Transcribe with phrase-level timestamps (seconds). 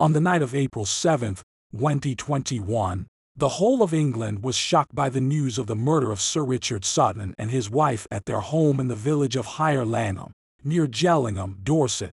[0.00, 1.36] On the night of April 7,
[1.74, 3.06] 2021,
[3.36, 6.86] the whole of England was shocked by the news of the murder of Sir Richard
[6.86, 10.32] Sutton and his wife at their home in the village of Higher Langham,
[10.64, 12.12] near Gillingham, Dorset.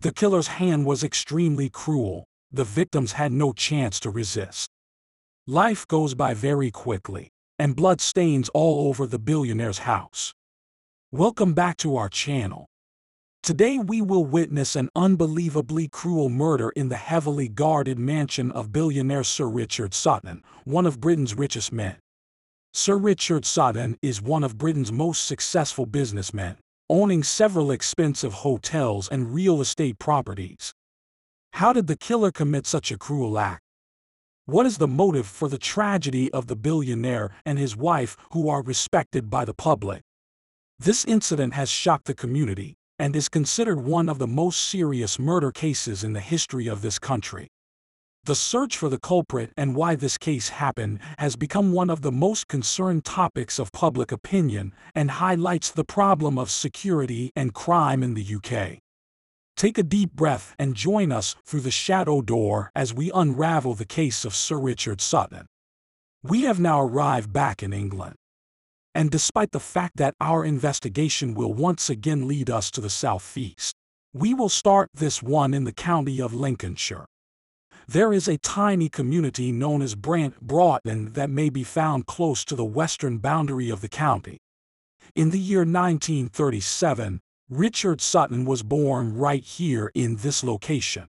[0.00, 4.68] The killer's hand was extremely cruel, the victims had no chance to resist.
[5.46, 7.28] Life goes by very quickly,
[7.60, 10.32] and blood stains all over the billionaire's house.
[11.12, 12.66] Welcome back to our channel.
[13.44, 19.22] Today we will witness an unbelievably cruel murder in the heavily guarded mansion of billionaire
[19.22, 21.96] Sir Richard Sutton, one of Britain's richest men.
[22.72, 26.56] Sir Richard Sutton is one of Britain's most successful businessmen,
[26.88, 30.72] owning several expensive hotels and real estate properties.
[31.52, 33.60] How did the killer commit such a cruel act?
[34.46, 38.62] What is the motive for the tragedy of the billionaire and his wife who are
[38.62, 40.00] respected by the public?
[40.78, 45.50] This incident has shocked the community, and is considered one of the most serious murder
[45.50, 47.48] cases in the history of this country.
[48.24, 52.10] The search for the culprit and why this case happened has become one of the
[52.12, 58.14] most concerned topics of public opinion and highlights the problem of security and crime in
[58.14, 58.78] the UK.
[59.56, 63.84] Take a deep breath and join us through the shadow door as we unravel the
[63.84, 65.44] case of Sir Richard Sutton.
[66.22, 68.16] We have now arrived back in England.
[68.94, 73.74] And despite the fact that our investigation will once again lead us to the southeast,
[74.12, 77.06] we will start this one in the county of Lincolnshire.
[77.88, 82.54] There is a tiny community known as Brant Broughton that may be found close to
[82.54, 84.38] the western boundary of the county.
[85.14, 91.08] In the year 1937, Richard Sutton was born right here in this location.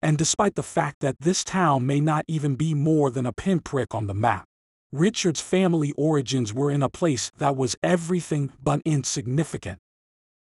[0.00, 3.94] And despite the fact that this town may not even be more than a pinprick
[3.94, 4.46] on the map,
[4.92, 9.78] Richard's family origins were in a place that was everything but insignificant.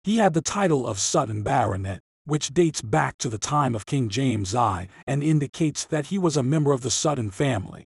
[0.03, 4.09] He had the title of Sutton Baronet, which dates back to the time of King
[4.09, 7.85] James I and indicates that he was a member of the Sutton family.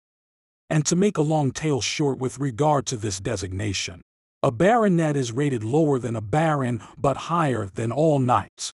[0.71, 4.03] And to make a long tale short with regard to this designation,
[4.41, 8.71] a baronet is rated lower than a baron but higher than all knights.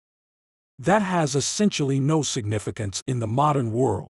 [0.77, 4.09] That has essentially no significance in the modern world.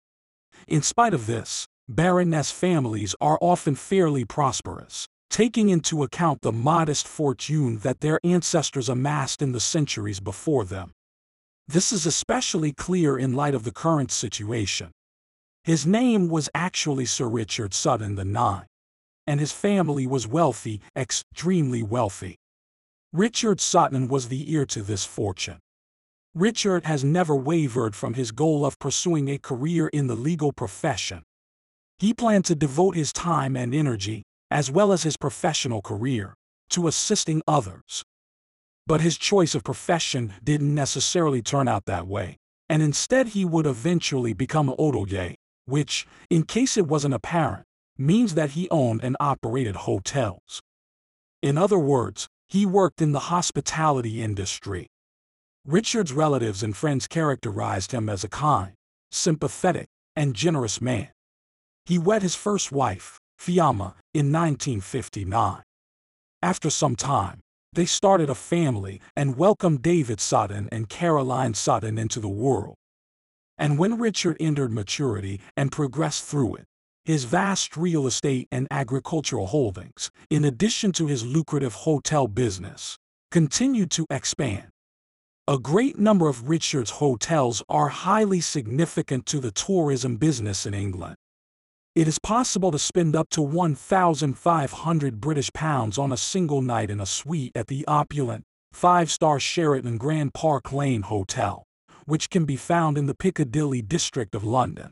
[0.68, 7.06] In spite of this, Baroness families are often fairly prosperous, taking into account the modest
[7.06, 10.94] fortune that their ancestors amassed in the centuries before them.
[11.68, 14.92] This is especially clear in light of the current situation.
[15.66, 18.66] His name was actually Sir Richard Sutton the IX,
[19.28, 22.38] and his family was wealthy, extremely wealthy.
[23.12, 25.60] Richard Sutton was the heir to this fortune.
[26.34, 31.24] Richard has never wavered from his goal of pursuing a career in the legal profession.
[32.04, 36.34] He planned to devote his time and energy, as well as his professional career,
[36.72, 38.04] to assisting others.
[38.86, 42.36] But his choice of profession didn't necessarily turn out that way,
[42.68, 47.64] and instead he would eventually become an hotelier, which, in case it wasn't apparent,
[47.98, 50.60] means that he owned and operated hotels.
[51.42, 54.88] In other words, he worked in the hospitality industry.
[55.66, 58.74] Richard's relatives and friends characterized him as a kind,
[59.10, 59.88] sympathetic,
[60.18, 61.13] and generous man.
[61.86, 65.64] He wed his first wife, Fiamma, in 1959.
[66.42, 67.42] After some time,
[67.74, 72.76] they started a family and welcomed David Sutton and Caroline Sutton into the world.
[73.58, 76.66] And when Richard entered maturity and progressed through it,
[77.06, 82.98] his vast real estate and agricultural holdings, in addition to his lucrative hotel business,
[83.30, 84.68] continued to expand.
[85.48, 91.16] A great number of Richard's hotels are highly significant to the tourism business in England.
[91.96, 97.00] It is possible to spend up to 1,500 British pounds on a single night in
[97.00, 101.66] a suite at the opulent, five-star Sheraton Grand Park Lane Hotel,
[102.06, 104.92] which can be found in the Piccadilly district of London.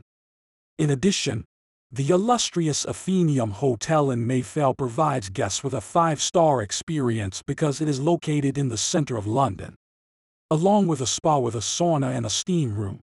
[0.78, 1.44] In addition,
[1.90, 7.98] the illustrious Athenaeum Hotel in Mayfair provides guests with a five-star experience because it is
[7.98, 9.74] located in the center of London,
[10.52, 13.00] along with a spa with a sauna and a steam room.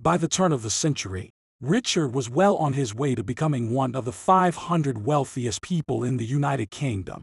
[0.00, 1.30] By the turn of the century,
[1.62, 6.18] Richard was well on his way to becoming one of the 500 wealthiest people in
[6.18, 7.22] the United Kingdom.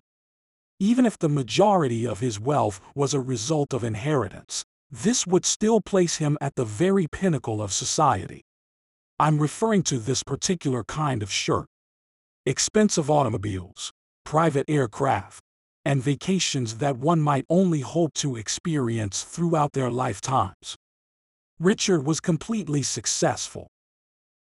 [0.80, 5.82] Even if the majority of his wealth was a result of inheritance, this would still
[5.82, 8.42] place him at the very pinnacle of society.
[9.20, 11.68] I'm referring to this particular kind of shirt.
[12.44, 13.92] Expensive automobiles,
[14.26, 15.44] private aircraft,
[15.86, 20.76] and vacations that one might only hope to experience throughout their lifetimes.
[21.60, 23.68] Richard was completely successful,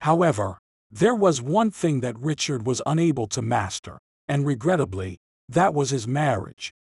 [0.00, 0.58] However,
[0.90, 3.98] there was one thing that Richard was unable to master,
[4.28, 5.18] and regrettably,
[5.48, 6.72] that was his marriage.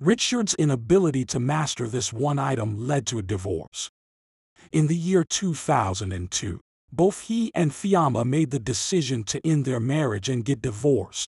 [0.00, 3.90] Richard's inability to master this one item led to a divorce.
[4.72, 6.60] in the year 2002,
[6.92, 11.28] both he and Fiamma made the decision to end their marriage and get divorced.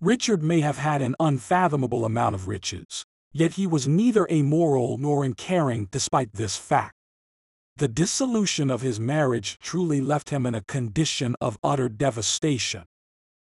[0.00, 5.24] Richard may have had an unfathomable amount of riches, yet he was neither amoral nor
[5.24, 6.94] uncaring despite this fact.
[7.80, 12.84] The dissolution of his marriage truly left him in a condition of utter devastation.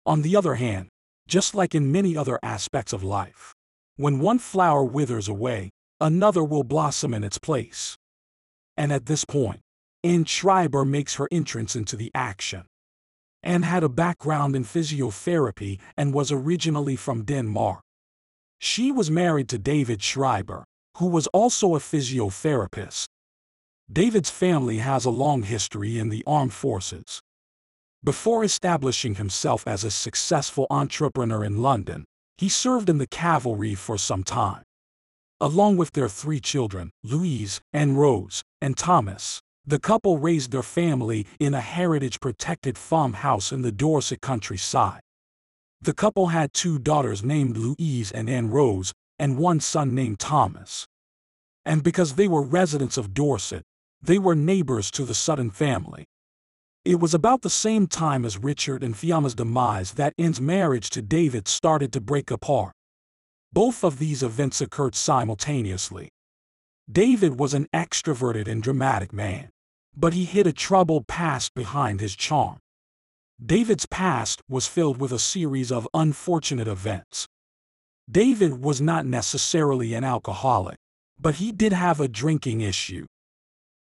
[0.05, 0.89] On the other hand,
[1.29, 3.55] just like in many other aspects of life,
[3.95, 5.71] when one flower withers away,
[6.01, 7.97] another will blossom in its place.
[8.77, 9.61] And at this point,
[10.03, 12.67] Anne Schreiber makes her entrance into the action.
[13.45, 17.79] Anne had a background in physiotherapy and was originally from Denmark.
[18.59, 20.65] She was married to David Schreiber,
[20.97, 23.07] who was also a physiotherapist.
[23.93, 27.23] David's family has a long history in the armed forces.
[28.03, 32.05] Before establishing himself as a successful entrepreneur in London,
[32.37, 34.65] he served in the cavalry for some time.
[35.41, 41.27] Along with their three children, Louise and Rose and Thomas, the couple raised their family
[41.39, 45.01] in a heritage-protected farmhouse in the Dorset countryside.
[45.81, 50.87] The couple had two daughters named Louise and Anne Rose, and one son named Thomas.
[51.65, 53.63] And because they were residents of Dorset,
[54.07, 56.05] they were neighbors to the Sutton family.
[56.85, 61.03] It was about the same time as Richard and Fiamma's demise that Anne's marriage to
[61.03, 62.73] David started to break apart.
[63.53, 66.09] Both of these events occurred simultaneously.
[66.91, 69.51] David was an extroverted and dramatic man
[69.97, 72.59] but he hid a troubled past behind his charm.
[73.45, 77.27] David's past was filled with a series of unfortunate events.
[78.11, 80.77] David was not necessarily an alcoholic,
[81.19, 83.07] but he did have a drinking issue.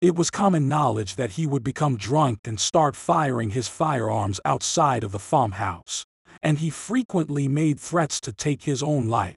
[0.03, 5.05] It was common knowledge that he would become drunk and start firing his firearms outside
[5.05, 6.05] of the farmhouse,
[6.43, 9.37] and he frequently made threats to take his own life.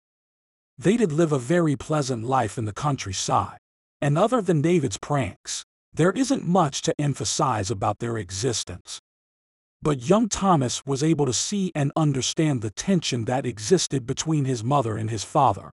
[0.78, 3.58] They did live a very pleasant life in the countryside,
[4.00, 9.00] and other than David's pranks, there isn't much to emphasize about their existence.
[9.82, 14.64] But young Thomas was able to see and understand the tension that existed between his
[14.64, 15.72] mother and his father.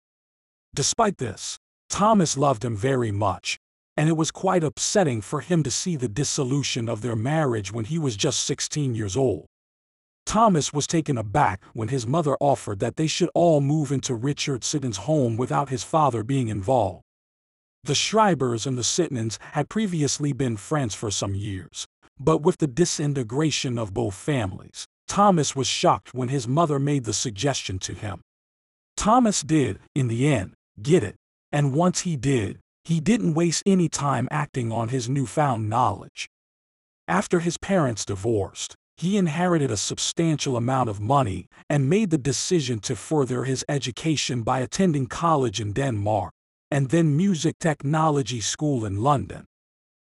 [0.77, 1.59] Despite this,
[1.91, 3.59] Thomas loved him very much,
[3.97, 7.87] and it was quite upsetting for him to see the dissolution of their marriage when
[7.87, 9.47] he was just 16 years old.
[10.27, 14.65] Thomas was taken aback when his mother offered that they should all move into Richard
[14.65, 17.03] Sutton's home without his father being involved.
[17.85, 21.87] The Schreibers and the Suttons had previously been friends for some years,
[22.19, 27.13] but with the disintegration of both families, Thomas was shocked when his mother made the
[27.13, 28.21] suggestion to him.
[28.97, 31.15] Thomas did, in the end, get it,
[31.53, 36.29] and once he did, he didn't waste any time acting on his newfound knowledge.
[37.09, 42.79] After his parents divorced, he inherited a substantial amount of money and made the decision
[42.81, 46.33] to further his education by attending college in Denmark
[46.71, 49.47] and then Music Technology School in London.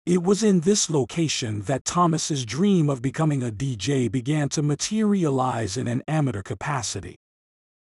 [0.06, 5.76] It was in this location that Thomas's dream of becoming a DJ began to materialize
[5.76, 7.18] in an amateur capacity.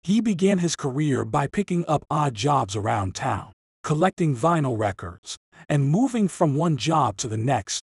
[0.03, 3.53] He began his career by picking up odd jobs around town,
[3.83, 5.37] collecting vinyl records,
[5.69, 7.83] and moving from one job to the next.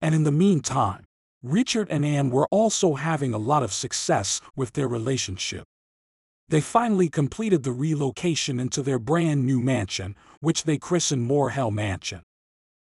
[0.00, 1.04] And in the meantime,
[1.42, 5.64] Richard and Anne were also having a lot of success with their relationship
[6.50, 12.22] they finally completed the relocation into their brand new mansion, which they christened Moorhell Mansion.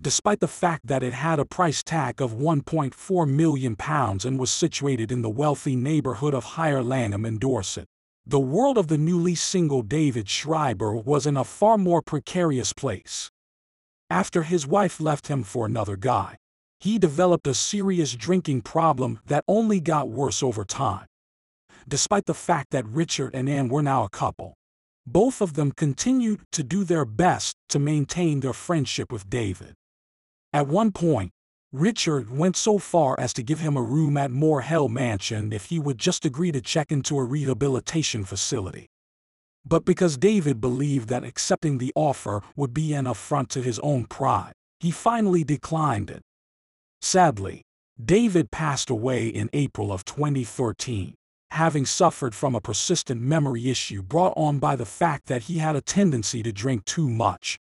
[0.00, 4.51] Despite the fact that it had a price tag of 1.4 million pounds and was
[4.51, 7.87] situated in the wealthy neighborhood of Higher Langham in Dorset,
[8.29, 13.31] the world of the newly single David Schreiber was in a far more precarious place.
[14.08, 16.37] After his wife left him for another guy,
[16.79, 21.06] he developed a serious drinking problem that only got worse over time
[21.89, 24.55] despite the fact that Richard and Anne were now a couple.
[25.06, 29.75] Both of them continued to do their best to maintain their friendship with David.
[30.53, 31.31] At one point,
[31.72, 35.79] Richard went so far as to give him a room at Moorhell Mansion if he
[35.79, 38.87] would just agree to check into a rehabilitation facility.
[39.67, 44.06] But because David believed that accepting the offer would be an affront to his own
[44.06, 46.22] pride, he finally declined it.
[47.03, 47.63] Sadly,
[48.03, 51.15] David passed away in April of 2013
[51.51, 55.77] having suffered from a persistent memory issue brought on by the fact that he had
[55.77, 57.58] a tendency to drink too much.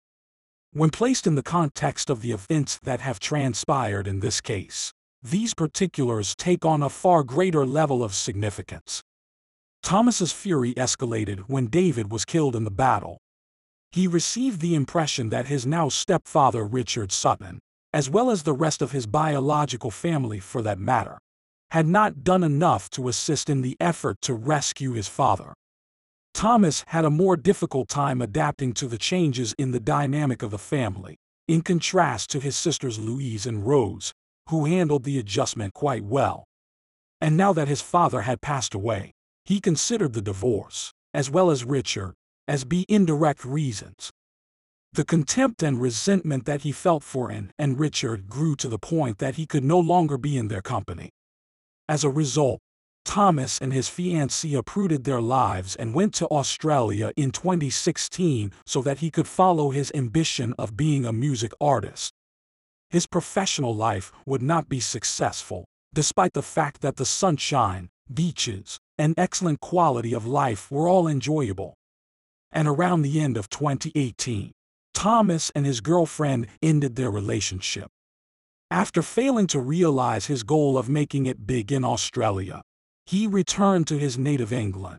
[0.74, 4.90] When placed in the context of the events that have transpired in this case,
[5.22, 9.02] these particulars take on a far greater level of significance.
[9.82, 13.18] Thomas's fury escalated when David was killed in the battle.
[13.90, 17.58] He received the impression that his now stepfather Richard Sutton,
[17.92, 21.18] as well as the rest of his biological family for that matter,
[21.72, 25.52] had not done enough to assist in the effort to rescue his father.
[26.34, 30.58] Thomas had a more difficult time adapting to the changes in the dynamic of the
[30.58, 34.12] family, in contrast to his sisters Louise and Rose,
[34.48, 36.44] who handled the adjustment quite well.
[37.20, 39.12] And now that his father had passed away,
[39.44, 42.14] he considered the divorce, as well as Richard,
[42.48, 44.10] as be indirect reasons.
[44.92, 49.18] The contempt and resentment that he felt for Anne and Richard grew to the point
[49.18, 51.10] that he could no longer be in their company.
[51.88, 52.60] As a result,
[53.04, 58.98] Thomas and his fiancée uprooted their lives and went to Australia in 2016 so that
[58.98, 62.12] he could follow his ambition of being a music artist.
[62.90, 69.14] His professional life would not be successful, despite the fact that the sunshine, beaches, and
[69.16, 71.74] excellent quality of life were all enjoyable.
[72.52, 74.52] And around the end of 2018,
[74.94, 77.88] Thomas and his girlfriend ended their relationship.
[78.70, 82.62] After failing to realize his goal of making it big in Australia,
[83.12, 84.98] he returned to his native England.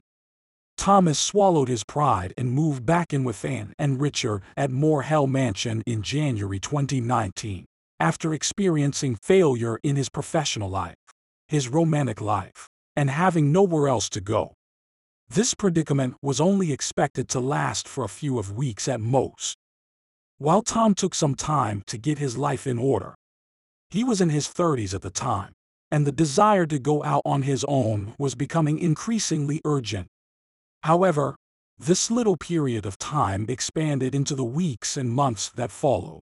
[0.77, 5.25] Thomas swallowed his pride and moved back in with Anne and Richard at Moor Hell
[5.25, 7.65] Mansion in January 2019,
[7.99, 10.93] after experiencing failure in his professional life,
[11.47, 14.53] his romantic life, and having nowhere else to go.
[15.27, 19.57] This predicament was only expected to last for a few of weeks at most.
[20.37, 23.15] While Tom took some time to get his life in order,
[23.89, 25.53] he was in his 30s at the time
[25.93, 30.07] and the desire to go out on his own was becoming increasingly urgent.
[30.81, 31.35] However,
[31.77, 36.21] this little period of time expanded into the weeks and months that followed.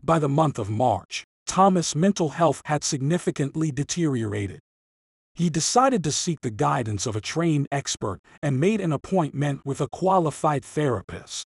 [0.00, 4.60] By the month of March, Thomas' mental health had significantly deteriorated.
[5.34, 9.80] He decided to seek the guidance of a trained expert and made an appointment with
[9.80, 11.44] a qualified therapist.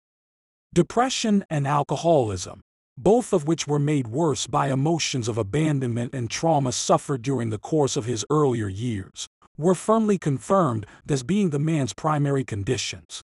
[0.75, 2.61] Depression and alcoholism,
[3.03, 7.57] both of which were made worse by emotions of abandonment and trauma suffered during the
[7.57, 9.27] course of his earlier years,
[9.57, 13.23] were firmly confirmed as being the man's primary conditions.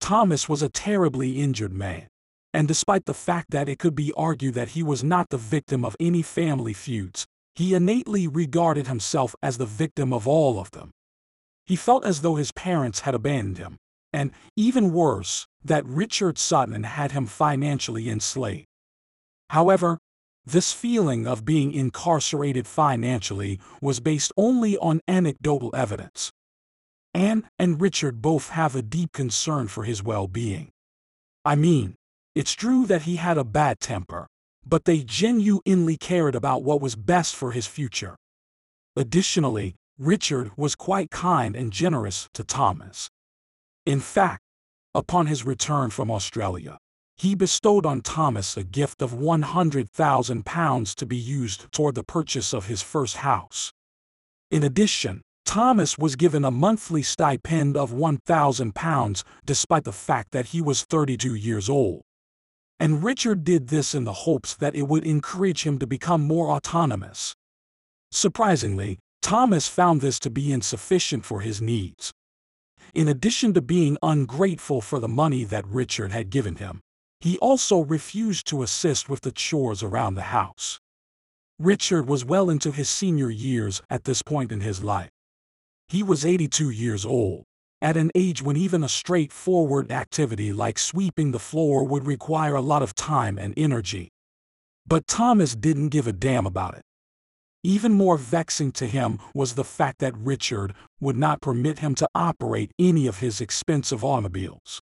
[0.00, 2.06] Thomas was a terribly injured man,
[2.54, 5.84] and despite the fact that it could be argued that he was not the victim
[5.84, 10.90] of any family feuds, he innately regarded himself as the victim of all of them.
[11.66, 13.76] He felt as though his parents had abandoned him,
[14.10, 18.66] and, even worse, that Richard Sutton had him financially enslaved.
[19.50, 19.98] However,
[20.44, 26.32] this feeling of being incarcerated financially was based only on anecdotal evidence.
[27.12, 30.70] Anne and Richard both have a deep concern for his well being.
[31.44, 31.94] I mean,
[32.34, 34.26] it's true that he had a bad temper,
[34.64, 38.16] but they genuinely cared about what was best for his future.
[38.94, 43.08] Additionally, Richard was quite kind and generous to Thomas.
[43.86, 44.42] In fact,
[44.94, 46.78] upon his return from Australia,
[47.16, 52.66] he bestowed on Thomas a gift of £100,000 to be used toward the purchase of
[52.66, 53.72] his first house.
[54.50, 60.60] In addition, Thomas was given a monthly stipend of £1,000 despite the fact that he
[60.60, 62.02] was 32 years old.
[62.78, 66.50] And Richard did this in the hopes that it would encourage him to become more
[66.50, 67.34] autonomous.
[68.10, 72.12] Surprisingly, Thomas found this to be insufficient for his needs.
[72.94, 76.80] In addition to being ungrateful for the money that Richard had given him,
[77.26, 80.78] he also refused to assist with the chores around the house.
[81.58, 85.10] Richard was well into his senior years at this point in his life.
[85.88, 87.42] He was 82 years old,
[87.82, 92.60] at an age when even a straightforward activity like sweeping the floor would require a
[92.60, 94.12] lot of time and energy.
[94.86, 96.84] But Thomas didn't give a damn about it.
[97.64, 102.08] Even more vexing to him was the fact that Richard would not permit him to
[102.14, 104.80] operate any of his expensive automobiles.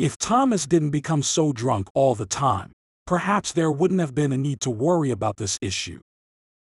[0.00, 2.72] If Thomas didn't become so drunk all the time,
[3.06, 6.00] perhaps there wouldn't have been a need to worry about this issue.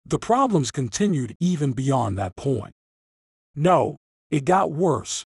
[0.05, 2.73] The problems continued even beyond that point.
[3.55, 3.97] No,
[4.29, 5.25] it got worse.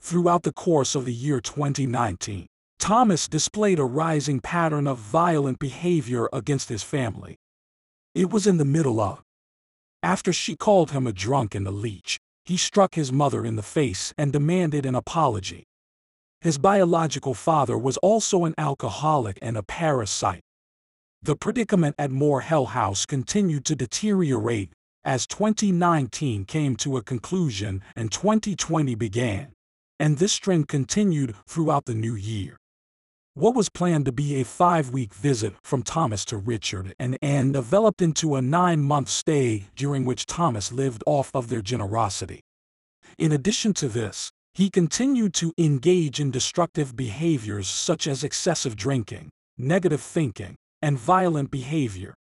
[0.00, 2.46] Throughout the course of the year 2019,
[2.78, 7.38] Thomas displayed a rising pattern of violent behavior against his family.
[8.14, 9.20] It was in the middle of.
[10.00, 13.64] After she called him a drunk and a leech, he struck his mother in the
[13.64, 15.66] face and demanded an apology.
[16.46, 20.42] His biological father was also an alcoholic and a parasite.
[21.20, 24.70] The predicament at Moor Hell House continued to deteriorate
[25.04, 29.54] as 2019 came to a conclusion and 2020 began.
[29.98, 32.56] And this trend continued throughout the new year.
[33.34, 37.50] What was planned to be a five week visit from Thomas to Richard and Anne
[37.50, 42.42] developed into a nine month stay during which Thomas lived off of their generosity.
[43.18, 49.28] In addition to this, he continued to engage in destructive behaviors such as excessive drinking,
[49.58, 52.14] negative thinking, and violent behavior.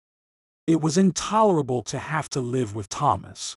[0.67, 3.55] It was intolerable to have to live with Thomas.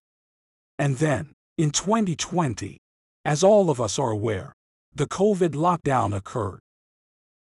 [0.78, 2.76] And then, in 2020,
[3.24, 4.52] as all of us are aware,
[4.94, 6.60] the COVID lockdown occurred.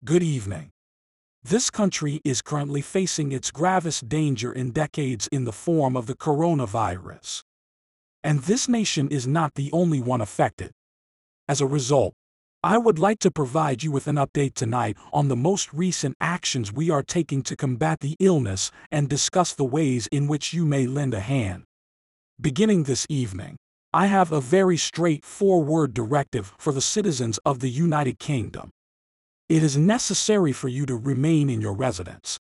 [0.06, 0.70] Good evening.
[1.44, 6.16] This country is currently facing its gravest danger in decades in the form of the
[6.16, 7.42] coronavirus.
[8.24, 10.72] And this nation is not the only one affected.
[11.48, 12.14] As a result,
[12.64, 16.74] I would like to provide you with an update tonight on the most recent actions
[16.74, 20.88] we are taking to combat the illness and discuss the ways in which you may
[20.88, 21.66] lend a hand.
[22.42, 23.58] Beginning this evening,
[23.94, 28.72] I have a very straightforward directive for the citizens of the United Kingdom.
[29.48, 32.40] It is necessary for you to remain in your residence.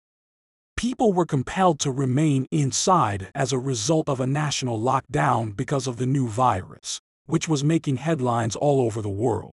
[0.76, 5.96] People were compelled to remain inside as a result of a national lockdown because of
[5.96, 9.52] the new virus, which was making headlines all over the world.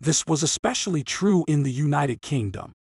[0.00, 2.72] This was especially true in the United Kingdom.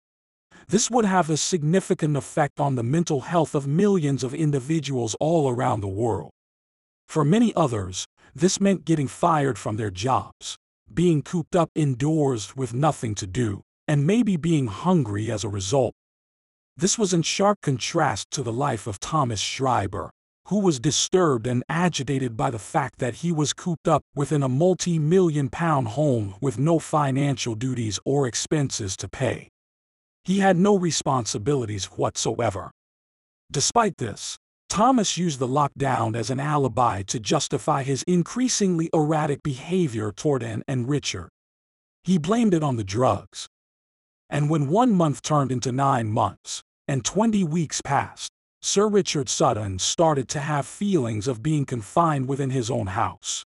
[0.68, 5.48] This would have a significant effect on the mental health of millions of individuals all
[5.48, 6.30] around the world.
[7.06, 10.56] For many others, this meant getting fired from their jobs,
[10.92, 15.92] being cooped up indoors with nothing to do, and maybe being hungry as a result.
[16.76, 20.10] This was in sharp contrast to the life of Thomas Schreiber,
[20.48, 24.48] who was disturbed and agitated by the fact that he was cooped up within a
[24.48, 29.48] multi-million pound home with no financial duties or expenses to pay.
[30.24, 32.70] He had no responsibilities whatsoever.
[33.50, 34.36] Despite this,
[34.68, 40.62] Thomas used the lockdown as an alibi to justify his increasingly erratic behavior toward Anne
[40.66, 41.28] and Richard.
[42.02, 43.46] He blamed it on the drugs.
[44.28, 48.30] And when one month turned into nine months, and 20 weeks passed,
[48.66, 53.44] Sir Richard Sutton started to have feelings of being confined within his own house.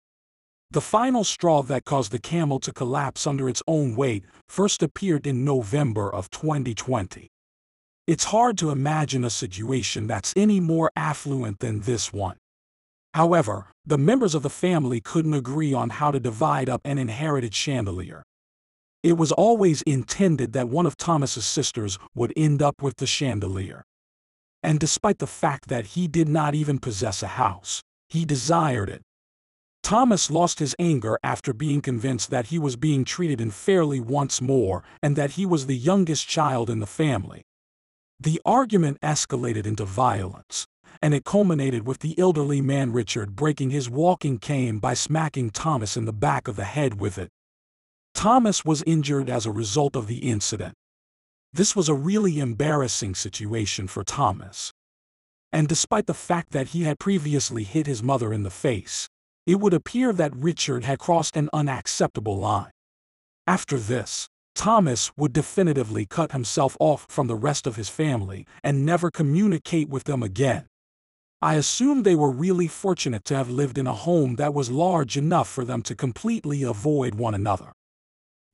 [0.71, 5.27] The final straw that caused the camel to collapse under its own weight first appeared
[5.27, 7.29] in November of 2020.
[8.07, 12.39] It's hard to imagine a situation that's any more affluent than this one.
[13.13, 17.55] However, the members of the family couldn't agree on how to divide up an inherited
[17.55, 18.23] chandelier.
[19.03, 23.85] It was always intended that one of Thomas's sisters would end up with the chandelier
[24.63, 29.03] and despite the fact that he did not even possess a house, he desired it.
[29.83, 34.85] Thomas lost his anger after being convinced that he was being treated unfairly once more
[35.03, 37.43] and that he was the youngest child in the family.
[38.21, 40.67] The argument escalated into violence,
[41.03, 45.97] and it culminated with the elderly man Richard breaking his walking cane by smacking Thomas
[45.97, 47.31] in the back of the head with it.
[48.15, 50.75] Thomas was injured as a result of the incident,
[51.53, 54.73] this was a really embarrassing situation for Thomas.
[55.53, 59.09] And despite the fact that he had previously hit his mother in the face,
[59.47, 62.71] it would appear that Richard had crossed an unacceptable line.
[63.47, 68.87] After this, Thomas would definitively cut himself off from the rest of his family and
[68.87, 70.67] never communicate with them again.
[71.43, 75.17] I assume they were really fortunate to have lived in a home that was large
[75.17, 77.73] enough for them to completely avoid one another.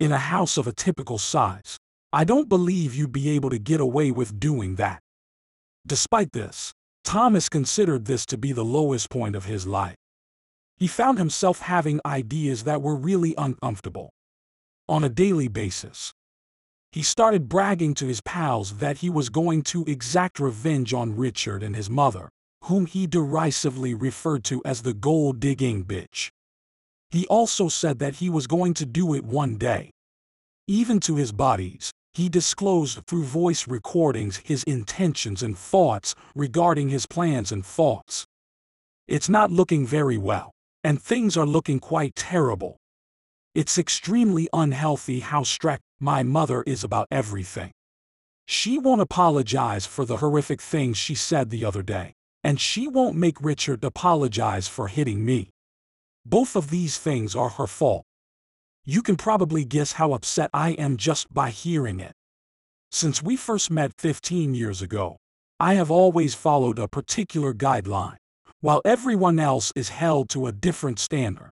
[0.00, 1.76] In a house of a typical size,
[2.10, 5.00] I don't believe you'd be able to get away with doing that.
[5.86, 6.72] Despite this,
[7.04, 9.96] Thomas considered this to be the lowest point of his life.
[10.78, 14.08] He found himself having ideas that were really uncomfortable.
[14.88, 16.12] On a daily basis,
[16.92, 21.62] he started bragging to his pals that he was going to exact revenge on Richard
[21.62, 22.30] and his mother,
[22.64, 26.30] whom he derisively referred to as the gold-digging bitch.
[27.10, 29.90] He also said that he was going to do it one day.
[30.66, 37.06] Even to his buddies, he disclosed through voice recordings his intentions and thoughts regarding his
[37.06, 38.26] plans and thoughts.
[39.06, 40.50] It's not looking very well,
[40.82, 42.76] and things are looking quite terrible.
[43.54, 47.70] It's extremely unhealthy how strict my mother is about everything.
[48.46, 53.14] She won't apologize for the horrific things she said the other day, and she won't
[53.14, 55.50] make Richard apologize for hitting me.
[56.26, 58.07] Both of these things are her fault.
[58.90, 62.14] You can probably guess how upset I am just by hearing it.
[62.90, 65.18] Since we first met 15 years ago,
[65.60, 68.16] I have always followed a particular guideline,
[68.62, 71.50] while everyone else is held to a different standard.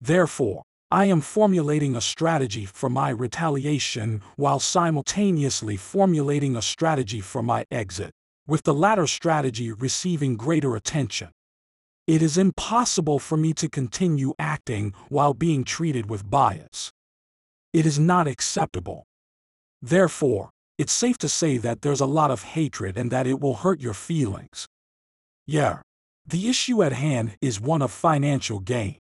[0.00, 7.40] Therefore, I am formulating a strategy for my retaliation while simultaneously formulating a strategy for
[7.40, 8.10] my exit,
[8.48, 11.28] with the latter strategy receiving greater attention.
[12.08, 16.90] It is impossible for me to continue acting while being treated with bias.
[17.74, 19.04] It is not acceptable.
[19.82, 23.56] Therefore, it's safe to say that there's a lot of hatred and that it will
[23.56, 24.66] hurt your feelings.
[25.46, 25.82] Yeah.
[26.26, 28.96] The issue at hand is one of financial gain.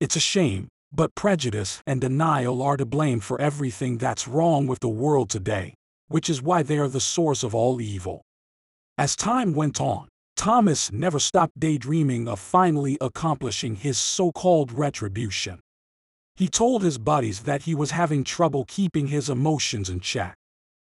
[0.00, 4.80] It's a shame, but prejudice and denial are to blame for everything that's wrong with
[4.80, 5.74] the world today,
[6.08, 8.22] which is why they are the source of all evil.
[8.98, 15.60] As time went on, Thomas never stopped daydreaming of finally accomplishing his so-called retribution.
[16.36, 20.36] He told his buddies that he was having trouble keeping his emotions in check.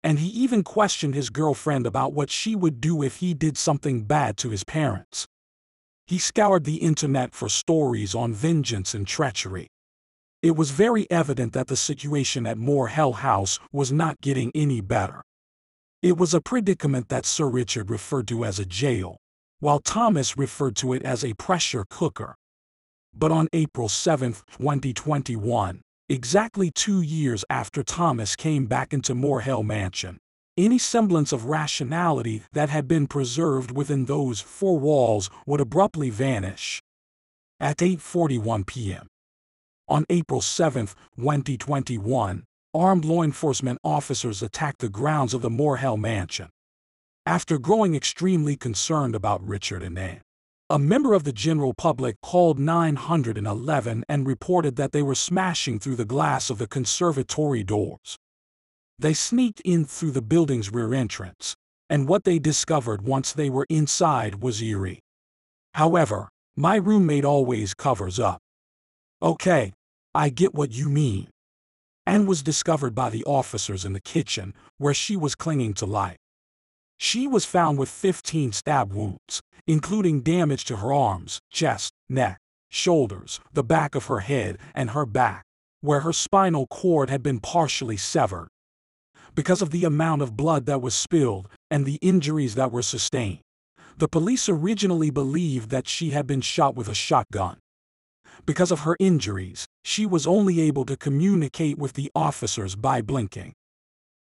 [0.03, 4.03] and he even questioned his girlfriend about what she would do if he did something
[4.03, 5.27] bad to his parents.
[6.05, 9.67] He scoured the internet for stories on vengeance and treachery.
[10.41, 14.79] It was very evident that the situation at Moor Hell House was not getting any
[14.79, 15.21] better.
[16.01, 19.17] It was a predicament that Sir Richard referred to as a jail,
[19.60, 22.36] while Thomas referred to it as a pressure cooker.
[23.13, 29.63] But on April 7, 2021, exactly two years after Thomas came back into Moor Hell
[29.63, 30.20] Mansion,
[30.58, 36.82] any semblance of rationality that had been preserved within those four walls would abruptly vanish.
[37.60, 39.08] At 8.41 p.m.
[39.88, 42.43] On April 7, 2021,
[42.74, 46.50] armed law enforcement officers attacked the grounds of the Moor Hell Mansion.
[47.27, 50.21] After growing extremely concerned about Richard and Anne,
[50.69, 55.97] a member of the general public called 911 and reported that they were smashing through
[55.97, 58.15] the glass of the conservatory doors.
[58.97, 61.53] They sneaked in through the building's rear entrance,
[61.89, 65.01] and what they discovered once they were inside was eerie.
[65.73, 68.39] However, my roommate always covers up.
[69.21, 69.73] Okay,
[70.15, 71.27] I get what you mean.
[72.05, 76.15] Anne was discovered by the officers in the kitchen, where she was clinging to life.
[76.97, 83.39] She was found with 15 stab wounds, including damage to her arms, chest, neck, shoulders,
[83.53, 85.43] the back of her head, and her back,
[85.81, 88.47] where her spinal cord had been partially severed.
[89.36, 93.41] Because of the amount of blood that was spilled and the injuries that were sustained,
[93.97, 97.57] the police originally believed that she had been shot with a shotgun.
[98.45, 103.53] Because of her injuries, she was only able to communicate with the officers by blinking.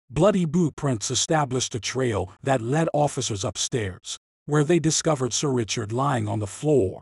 [0.10, 5.92] Bloody boot prints established a trail that led officers upstairs, where they discovered Sir Richard
[5.92, 7.02] lying on the floor.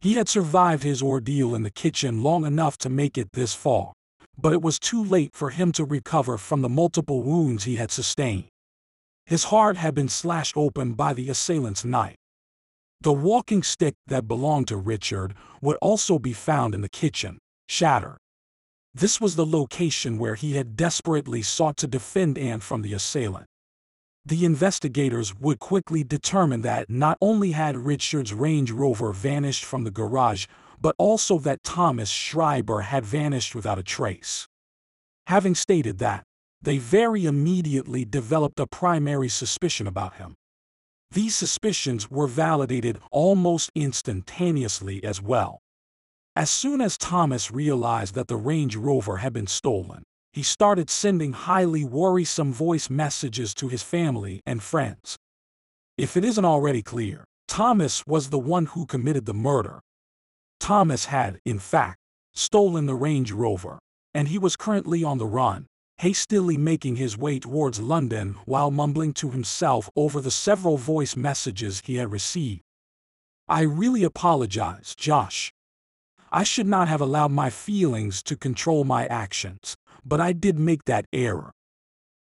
[0.00, 3.92] He had survived his ordeal in the kitchen long enough to make it this far,
[4.36, 7.92] but it was too late for him to recover from the multiple wounds he had
[7.92, 8.48] sustained.
[9.24, 12.16] His heart had been slashed open by the assailant's knife.
[13.00, 18.18] The walking stick that belonged to Richard would also be found in the kitchen, shattered.
[18.98, 23.44] This was the location where he had desperately sought to defend Anne from the assailant.
[24.24, 29.90] The investigators would quickly determine that not only had Richard's Range Rover vanished from the
[29.90, 30.46] garage,
[30.80, 34.48] but also that Thomas Schreiber had vanished without a trace.
[35.26, 36.24] Having stated that,
[36.62, 40.36] they very immediately developed a primary suspicion about him.
[41.10, 45.60] These suspicions were validated almost instantaneously as well.
[46.36, 50.02] As soon as Thomas realized that the Range Rover had been stolen,
[50.34, 55.16] he started sending highly worrisome voice messages to his family and friends.
[55.96, 59.80] If it isn't already clear, Thomas was the one who committed the murder.
[60.60, 61.96] Thomas had, in fact,
[62.34, 63.78] stolen the Range Rover,
[64.12, 65.64] and he was currently on the run,
[65.96, 71.80] hastily making his way towards London while mumbling to himself over the several voice messages
[71.86, 72.60] he had received.
[73.48, 75.50] I really apologize, Josh,
[76.36, 80.84] I should not have allowed my feelings to control my actions, but I did make
[80.84, 81.50] that error.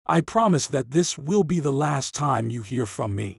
[0.04, 3.38] I promise that this will be the last time you hear from me.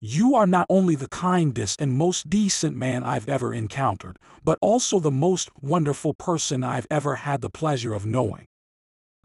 [0.00, 5.00] You are not only the kindest and most decent man I've ever encountered, but also
[5.00, 8.46] the most wonderful person I've ever had the pleasure of knowing.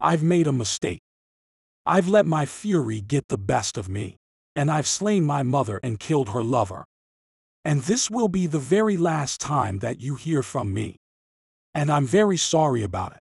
[0.00, 1.02] I've made a mistake.
[1.86, 4.16] I've let my fury get the best of me,
[4.56, 6.84] and I've slain my mother and killed her lover
[7.64, 10.96] and this will be the very last time that you hear from me.
[11.74, 13.20] And I'm very sorry about it.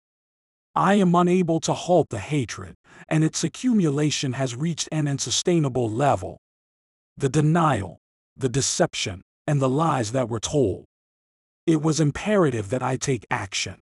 [0.74, 2.74] I am unable to halt the hatred,
[3.08, 6.38] and its accumulation has reached an unsustainable level.
[7.16, 7.98] The denial,
[8.36, 10.84] the deception, and the lies that were told.
[11.66, 13.78] It was imperative that I take action.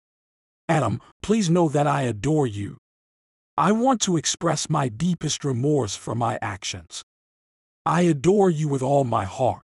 [0.70, 2.78] Adam, please know that I adore you.
[3.58, 7.04] I want to express my deepest remorse for my actions.
[7.86, 9.65] I adore you with all my heart.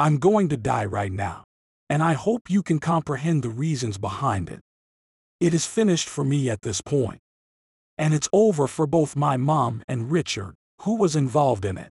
[0.00, 1.42] I'm going to die right now,
[1.90, 4.60] and I hope you can comprehend the reasons behind it.
[5.40, 7.18] It is finished for me at this point.
[7.98, 11.90] And it's over for both my mom and Richard, who was involved in it.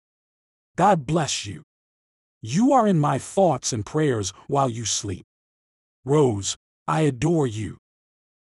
[0.74, 1.62] God bless you.
[2.40, 5.22] You are in my thoughts and prayers while you sleep.
[6.04, 6.56] Rose,
[6.88, 7.76] I adore you.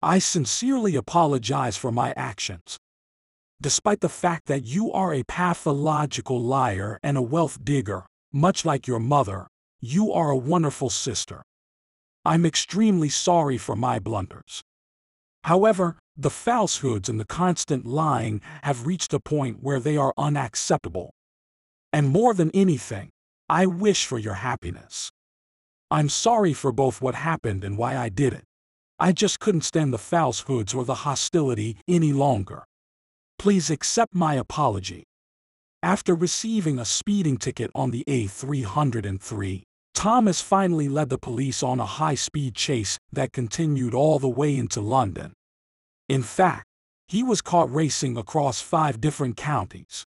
[0.02, 2.76] I sincerely apologize for my actions.
[3.62, 8.86] Despite the fact that you are a pathological liar and a wealth digger, much like
[8.86, 9.46] your mother,
[9.80, 11.42] you are a wonderful sister.
[12.24, 14.62] I'm extremely sorry for my blunders.
[15.44, 21.10] However, the falsehoods and the constant lying have reached a point where they are unacceptable.
[21.92, 23.10] And more than anything,
[23.48, 25.10] I wish for your happiness.
[25.90, 28.44] I'm sorry for both what happened and why I did it.
[28.98, 32.64] I just couldn't stand the falsehoods or the hostility any longer.
[33.38, 35.04] Please accept my apology.
[35.82, 39.62] After receiving a speeding ticket on the A303,
[39.94, 44.80] Thomas finally led the police on a high-speed chase that continued all the way into
[44.80, 45.34] London.
[46.08, 46.66] In fact,
[47.06, 50.04] he was caught racing across five different counties.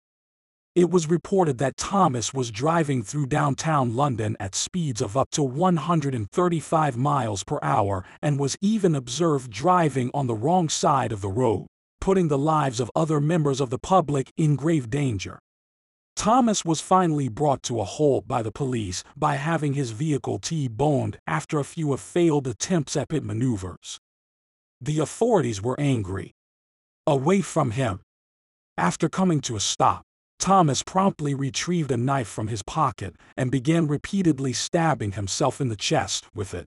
[0.74, 5.42] It was reported that Thomas was driving through downtown London at speeds of up to
[5.42, 11.28] 135 miles per hour and was even observed driving on the wrong side of the
[11.28, 11.66] road,
[12.00, 15.38] putting the lives of other members of the public in grave danger.
[16.18, 21.16] Thomas was finally brought to a halt by the police by having his vehicle T-boned
[21.28, 24.00] after a few failed attempts at pit maneuvers.
[24.80, 26.32] The authorities were angry.
[27.06, 28.00] Away from him.
[28.76, 30.02] After coming to a stop,
[30.40, 35.76] Thomas promptly retrieved a knife from his pocket and began repeatedly stabbing himself in the
[35.76, 36.66] chest with it.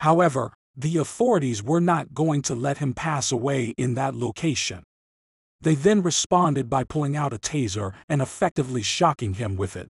[0.00, 4.82] However, the authorities were not going to let him pass away in that location.
[5.62, 9.88] They then responded by pulling out a taser and effectively shocking him with it.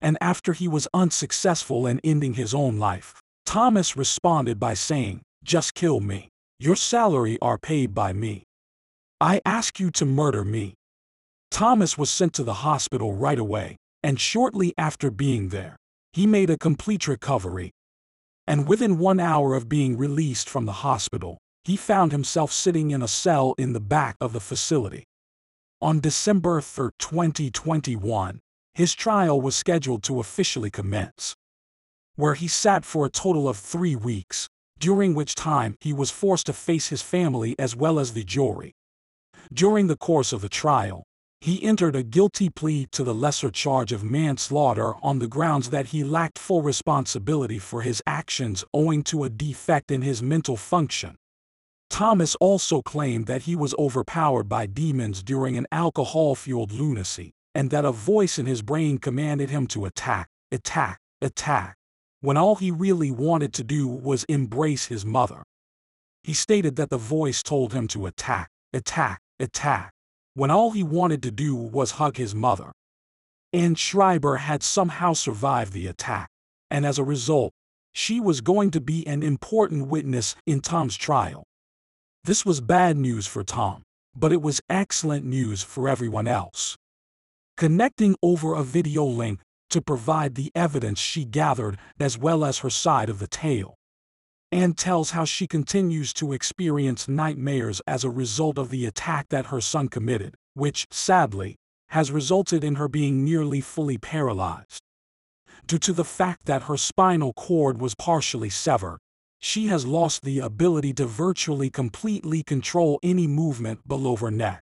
[0.00, 5.74] And after he was unsuccessful in ending his own life, Thomas responded by saying, Just
[5.74, 6.28] kill me.
[6.58, 8.44] Your salary are paid by me.
[9.20, 10.74] I ask you to murder me.
[11.50, 15.76] Thomas was sent to the hospital right away, and shortly after being there,
[16.12, 17.72] he made a complete recovery.
[18.46, 23.02] And within one hour of being released from the hospital, he found himself sitting in
[23.02, 25.04] a cell in the back of the facility.
[25.80, 28.40] On December 3, 2021,
[28.74, 31.34] his trial was scheduled to officially commence,
[32.16, 34.48] where he sat for a total of three weeks,
[34.78, 38.72] during which time he was forced to face his family as well as the jury.
[39.52, 41.04] During the course of the trial,
[41.40, 45.88] he entered a guilty plea to the lesser charge of manslaughter on the grounds that
[45.88, 51.16] he lacked full responsibility for his actions owing to a defect in his mental function.
[51.94, 57.84] Thomas also claimed that he was overpowered by demons during an alcohol-fueled lunacy, and that
[57.84, 61.76] a voice in his brain commanded him to attack, attack, attack,
[62.20, 65.44] when all he really wanted to do was embrace his mother.
[66.24, 69.92] He stated that the voice told him to attack, attack, attack,
[70.34, 72.72] when all he wanted to do was hug his mother.
[73.52, 76.28] Anne Schreiber had somehow survived the attack,
[76.72, 77.52] and as a result,
[77.92, 81.44] she was going to be an important witness in Tom's trial.
[82.26, 83.82] This was bad news for Tom,
[84.16, 86.74] but it was excellent news for everyone else.
[87.58, 92.70] Connecting over a video link to provide the evidence she gathered as well as her
[92.70, 93.74] side of the tale.
[94.50, 99.46] Anne tells how she continues to experience nightmares as a result of the attack that
[99.46, 101.56] her son committed, which, sadly,
[101.88, 104.80] has resulted in her being nearly fully paralyzed.
[105.66, 108.98] Due to the fact that her spinal cord was partially severed,
[109.44, 114.62] she has lost the ability to virtually completely control any movement below her neck.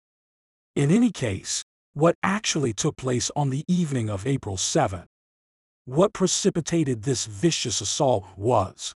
[0.76, 1.64] In any case,
[1.94, 5.04] what actually took place on the evening of April 7?
[5.84, 8.92] What precipitated this vicious assault was.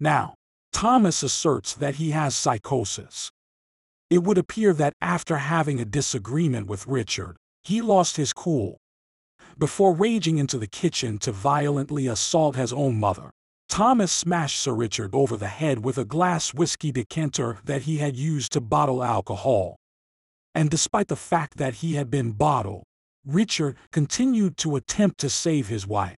[0.00, 0.34] Now,
[0.72, 3.30] Thomas asserts that he has psychosis.
[4.10, 8.76] It would appear that after having a disagreement with Richard, he lost his cool.
[9.56, 13.30] Before raging into the kitchen to violently assault his own mother,
[13.68, 18.16] Thomas smashed Sir Richard over the head with a glass whiskey decanter that he had
[18.16, 19.76] used to bottle alcohol.
[20.54, 22.84] And despite the fact that he had been bottled,
[23.26, 26.16] Richard continued to attempt to save his wife.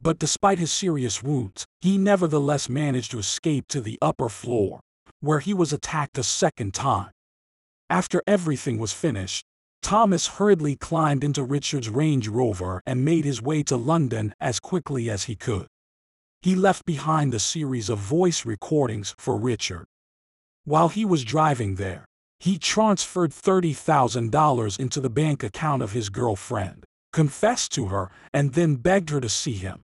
[0.00, 4.80] But despite his serious wounds, he nevertheless managed to escape to the upper floor,
[5.20, 7.10] where he was attacked a second time.
[7.90, 9.44] After everything was finished,
[9.82, 15.10] Thomas hurriedly climbed into Richard's Range Rover and made his way to London as quickly
[15.10, 15.66] as he could.
[16.42, 19.84] He left behind a series of voice recordings for Richard.
[20.64, 22.06] While he was driving there,
[22.38, 28.76] he transferred $30,000 into the bank account of his girlfriend, confessed to her, and then
[28.76, 29.82] begged her to see him.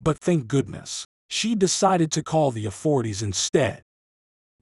[0.00, 3.82] But thank goodness, she decided to call the authorities instead.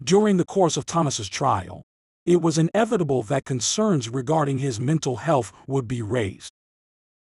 [0.03, 1.83] During the course of Thomas's trial,
[2.25, 6.50] it was inevitable that concerns regarding his mental health would be raised.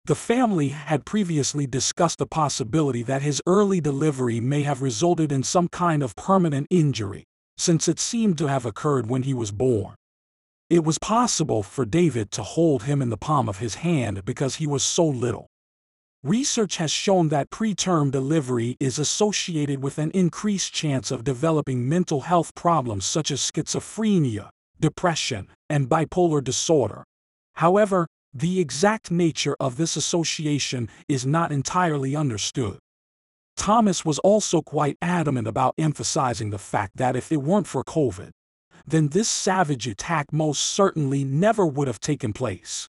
[0.07, 5.43] The family had previously discussed the possibility that his early delivery may have resulted in
[5.43, 7.25] some kind of permanent injury,
[7.57, 9.97] since it seemed to have occurred when he was born.
[10.71, 14.57] It was possible for David to hold him in the palm of his hand because
[14.57, 15.49] he was so little.
[16.23, 22.21] Research has shown that preterm delivery is associated with an increased chance of developing mental
[22.21, 27.03] health problems such as schizophrenia, depression, and bipolar disorder.
[27.55, 28.07] However,
[28.41, 32.79] the exact nature of this association is not entirely understood.
[33.57, 38.31] Thomas was also quite adamant about emphasizing the fact that if it weren't for COVID,
[38.87, 42.89] then this savage attack most certainly never would have taken place.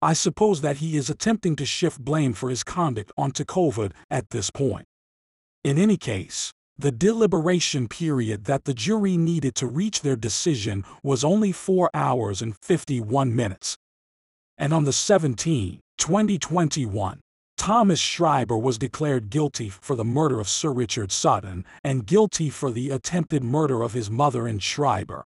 [0.00, 4.30] I suppose that he is attempting to shift blame for his conduct onto COVID at
[4.30, 4.86] this point.
[5.64, 11.24] In any case, the deliberation period that the jury needed to reach their decision was
[11.24, 13.76] only 4 hours and 51 minutes.
[14.60, 17.20] And on the 17, 2021,
[17.56, 22.70] Thomas Schreiber was declared guilty for the murder of Sir Richard Sutton and guilty for
[22.70, 25.24] the attempted murder of his mother and Schreiber.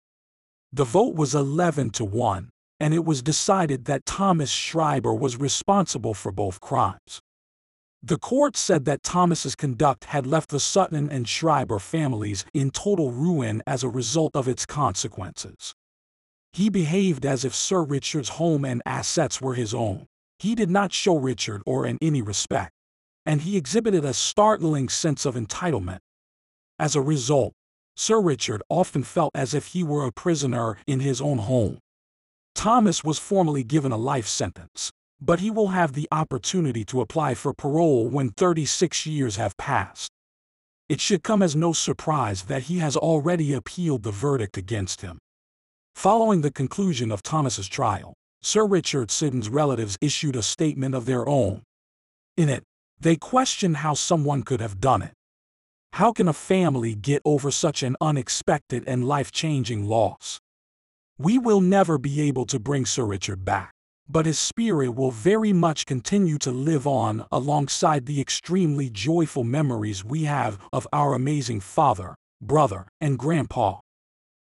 [0.73, 6.13] The vote was 11 to 1, and it was decided that Thomas Schreiber was responsible
[6.13, 7.21] for both crimes.
[8.03, 13.13] The court said that Thomas's conduct had left the Sutton and Schreiber families in total
[13.13, 15.77] ruin as a result of its consequences.
[16.53, 20.07] He behaved as if Sir Richard's home and assets were his own.
[20.39, 22.73] He did not show Richard or in any respect,
[23.25, 25.99] and he exhibited a startling sense of entitlement.
[26.79, 27.53] As a result,
[27.97, 31.79] Sir Richard often felt as if he were a prisoner in his own home.
[32.55, 37.35] Thomas was formally given a life sentence, but he will have the opportunity to apply
[37.35, 40.11] for parole when 36 years have passed.
[40.89, 45.19] It should come as no surprise that he has already appealed the verdict against him.
[46.01, 51.29] Following the conclusion of Thomas's trial, Sir Richard Sutton's relatives issued a statement of their
[51.29, 51.61] own.
[52.39, 52.65] In it,
[52.99, 55.13] they questioned how someone could have done it.
[55.93, 60.41] How can a family get over such an unexpected and life-changing loss?
[61.19, 63.73] We will never be able to bring Sir Richard back
[64.09, 70.05] but his spirit will very much continue to live on alongside the extremely joyful memories
[70.05, 73.79] we have of our amazing father, brother, and grandpa.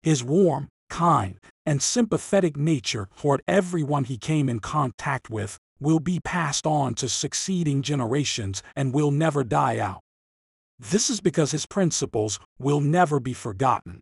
[0.02, 6.20] His warm, kind, and sympathetic nature toward everyone he came in contact with will be
[6.20, 10.00] passed on to succeeding generations and will never die out.
[10.78, 14.00] This is because his principles will never be forgotten.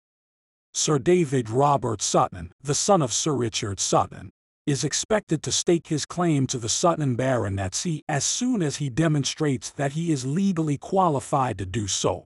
[0.73, 4.31] Sir David Robert Sutton, the son of Sir Richard Sutton,
[4.67, 9.71] is expected to stake his claim to the Sutton baronetcy as soon as he demonstrates
[9.71, 12.25] that he is legally qualified to do so.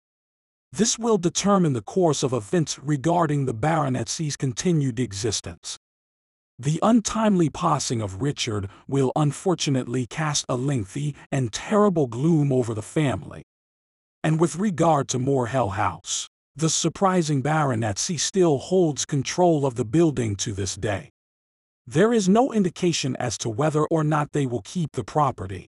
[0.78, 5.78] This will determine the course of events regarding the baronetcy's continued existence.
[6.60, 12.82] The untimely passing of Richard will unfortunately cast a lengthy and terrible gloom over the
[12.82, 13.44] family.
[14.22, 20.36] And with regard to Moorhill House, the surprising baronetcy still holds control of the building
[20.38, 21.10] to this day.
[21.88, 25.68] There is no indication as to whether or not they will keep the property.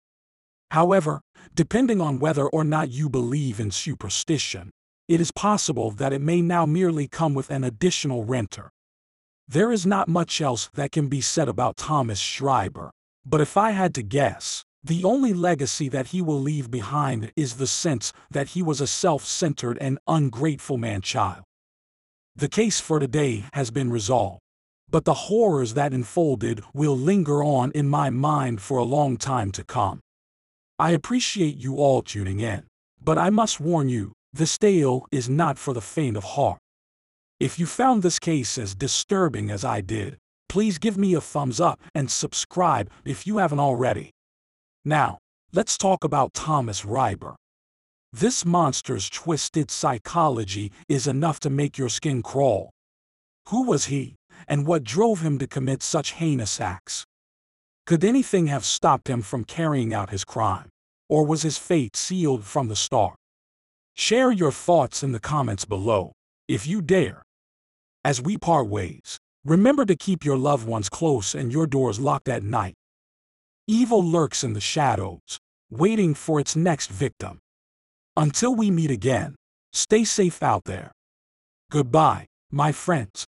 [0.71, 1.19] However,
[1.53, 4.71] depending on whether or not you believe in superstition,
[5.07, 8.71] it is possible that it may now merely come with an additional renter.
[9.47, 12.91] There is not much else that can be said about Thomas Schreiber,
[13.25, 17.55] but if I had to guess, the only legacy that he will leave behind is
[17.55, 21.43] the sense that he was a self-centered and ungrateful man-child.
[22.35, 24.39] The case for today has been resolved
[24.93, 29.51] but the horrors that unfolded will linger on in my mind for a long time
[29.51, 29.99] to come.
[30.77, 32.67] I appreciate you all tuning in,
[33.03, 36.59] but I must warn you, this tale is not for the faint of heart.
[37.39, 40.17] If you found this case as disturbing as I did,
[40.49, 44.11] please give me a thumbs up and subscribe if you haven't already.
[44.83, 45.19] Now,
[45.53, 47.35] let's talk about Thomas Schreiber.
[48.11, 52.69] This monster's twisted psychology is enough to make your skin crawl.
[53.49, 54.15] Who was he?
[54.47, 57.05] and what drove him to commit such heinous acts.
[57.85, 60.69] Could anything have stopped him from carrying out his crime?
[61.09, 63.15] Or was his fate sealed from the start?
[63.95, 66.13] Share your thoughts in the comments below,
[66.47, 67.21] if you dare.
[68.03, 72.27] As we part ways, remember to keep your loved ones close and your doors locked
[72.27, 72.73] at night.
[73.67, 77.39] Evil lurks in the shadows, waiting for its next victim.
[78.17, 79.35] Until we meet again,
[79.71, 80.91] stay safe out there.
[81.71, 83.25] Goodbye, my friends.